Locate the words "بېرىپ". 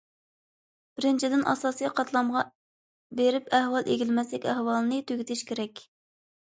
3.21-3.55